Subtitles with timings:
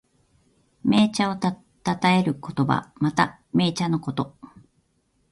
[0.83, 1.51] 銘茶をた
[1.83, 2.91] たえる言葉。
[2.95, 4.35] また、銘茶のこと。